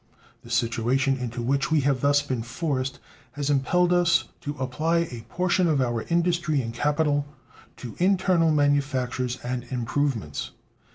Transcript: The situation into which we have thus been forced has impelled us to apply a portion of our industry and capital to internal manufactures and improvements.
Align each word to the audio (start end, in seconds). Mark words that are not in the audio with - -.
The 0.43 0.49
situation 0.49 1.15
into 1.17 1.43
which 1.43 1.69
we 1.69 1.81
have 1.81 2.01
thus 2.01 2.23
been 2.23 2.41
forced 2.41 2.97
has 3.33 3.51
impelled 3.51 3.93
us 3.93 4.23
to 4.41 4.57
apply 4.57 4.97
a 5.11 5.25
portion 5.29 5.67
of 5.67 5.79
our 5.79 6.01
industry 6.09 6.59
and 6.59 6.73
capital 6.73 7.23
to 7.77 7.93
internal 7.99 8.49
manufactures 8.49 9.37
and 9.43 9.63
improvements. 9.69 10.49